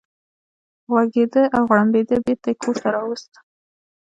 [0.91, 3.31] غوږېده او غړمبېده، بېرته یې کور ته راوست.